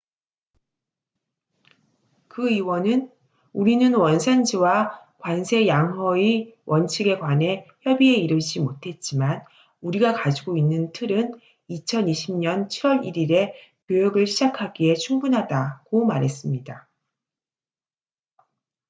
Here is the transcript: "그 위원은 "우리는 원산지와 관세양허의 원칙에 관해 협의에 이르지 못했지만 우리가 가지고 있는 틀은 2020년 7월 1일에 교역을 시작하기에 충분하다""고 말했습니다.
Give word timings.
"그 2.27 2.49
위원은 2.49 3.11
"우리는 3.53 3.93
원산지와 3.93 5.13
관세양허의 5.19 6.55
원칙에 6.65 7.19
관해 7.19 7.67
협의에 7.81 8.15
이르지 8.15 8.61
못했지만 8.61 9.43
우리가 9.79 10.13
가지고 10.13 10.57
있는 10.57 10.91
틀은 10.91 11.39
2020년 11.69 12.67
7월 12.69 13.03
1일에 13.03 13.53
교역을 13.89 14.25
시작하기에 14.25 14.95
충분하다""고 14.95 16.03
말했습니다. 16.07 16.89